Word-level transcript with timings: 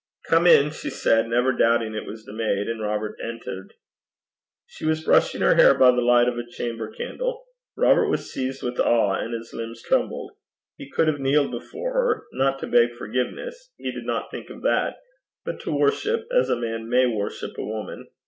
'Come 0.25 0.47
in,' 0.47 0.71
she 0.71 0.89
said, 0.89 1.27
never 1.27 1.51
doubting 1.53 1.93
it 1.93 2.07
was 2.07 2.25
the 2.25 2.33
maid, 2.33 2.67
and 2.67 2.81
Robert 2.81 3.15
entered. 3.23 3.75
She 4.65 4.83
was 4.83 5.03
brushing 5.03 5.41
her 5.41 5.53
hair 5.53 5.75
by 5.75 5.91
the 5.91 6.01
light 6.01 6.27
of 6.27 6.39
a 6.39 6.49
chamber 6.49 6.89
candle. 6.91 7.45
Robert 7.77 8.07
was 8.09 8.33
seized 8.33 8.63
with 8.63 8.79
awe, 8.79 9.13
and 9.13 9.31
his 9.31 9.53
limbs 9.53 9.83
trembled. 9.83 10.31
He 10.75 10.89
could 10.89 11.07
have 11.07 11.19
kneeled 11.19 11.51
before 11.51 11.93
her 11.93 12.23
not 12.33 12.57
to 12.61 12.65
beg 12.67 12.93
forgiveness, 12.95 13.69
he 13.77 13.91
did 13.91 14.05
not 14.07 14.31
think 14.31 14.49
of 14.49 14.63
that 14.63 14.97
but 15.45 15.59
to 15.59 15.71
worship, 15.77 16.27
as 16.35 16.49
a 16.49 16.55
man 16.59 16.89
may 16.89 17.05
worship 17.05 17.55
a 17.59 17.63
woman. 17.63 18.07